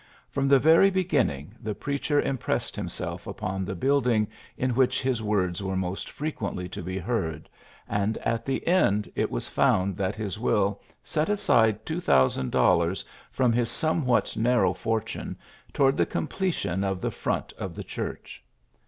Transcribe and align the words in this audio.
From 0.31 0.47
the 0.47 0.57
very 0.57 0.89
beginning 0.89 1.53
the 1.61 1.75
preacher 1.75 2.19
impressed 2.19 2.75
him 2.75 2.89
self 2.89 3.27
upon 3.27 3.63
the 3.65 3.75
building 3.75 4.27
in 4.57 4.71
which 4.73 4.99
his 5.03 5.21
words 5.21 5.61
were 5.61 5.75
most 5.75 6.09
frequently 6.09 6.67
to 6.69 6.81
be 6.81 6.97
heard, 6.97 7.47
and 7.87 8.17
at 8.25 8.43
the 8.43 8.65
end 8.65 9.11
it 9.15 9.29
was 9.29 9.47
found 9.47 9.95
that 9.97 10.15
his 10.15 10.39
wiU 10.39 10.79
set 11.03 11.29
aside 11.29 11.85
$2, 11.85 12.81
000 12.97 13.07
from 13.29 13.53
his 13.53 13.69
somewhat 13.69 14.35
nar 14.35 14.63
row 14.63 14.73
fortune 14.73 15.37
toward 15.71 15.97
the 15.97 16.07
completion 16.07 16.83
of 16.83 16.99
the 16.99 17.11
front 17.11 17.53
of 17.59 17.75
the 17.75 17.83
church. 17.83 18.43